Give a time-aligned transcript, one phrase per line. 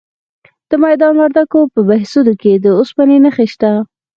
[0.69, 3.71] د میدان وردګو په بهسودو کې د اوسپنې نښې شته.